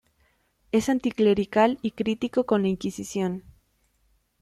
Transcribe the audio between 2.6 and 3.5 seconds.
la Inquisición.